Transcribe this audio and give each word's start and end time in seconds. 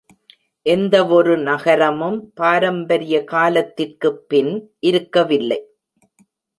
எந்தவொரு 0.65 1.37
நகரமும் 1.39 2.17
பாரம்பரிய 2.33 3.23
காலத்திற்கு 3.23 4.11
பின் 4.27 4.53
இருக்கவில்லை. 4.79 5.61